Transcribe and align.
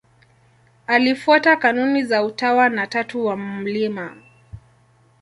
Alifuata 0.87 1.55
kanuni 1.55 2.03
za 2.03 2.23
Utawa 2.23 2.57
wa 2.63 2.87
Tatu 2.87 3.25
wa 3.25 3.37
Mt. 3.37 4.11